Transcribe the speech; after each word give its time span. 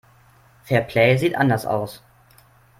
Fairplay 0.63 1.15
sieht 1.19 1.35
anders 1.35 1.67
aus. 1.67 2.01